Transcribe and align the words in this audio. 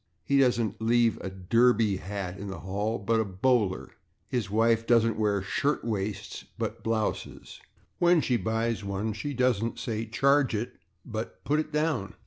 He 0.23 0.39
doesn't 0.39 0.81
leave 0.81 1.17
a 1.17 1.29
/derby/ 1.29 1.99
hat 1.99 2.39
in 2.39 2.47
the 2.47 2.61
hall, 2.61 2.97
but 2.97 3.19
a 3.19 3.23
/bowler/. 3.23 3.89
His 4.27 4.49
wife 4.49 4.87
doesn't 4.87 5.15
wear 5.15 5.41
/shirtwaists/ 5.41 6.45
but 6.57 6.83
/blouses/. 6.83 7.59
When 7.99 8.19
she 8.19 8.35
buys 8.35 8.83
one 8.83 9.13
she 9.13 9.35
doesn't 9.35 9.77
say 9.77 10.07
"/charge 10.07 10.55
it/" 10.55 10.73
but 11.05 11.39
"/put 11.45 11.59
it 11.59 11.71
down 11.71 12.15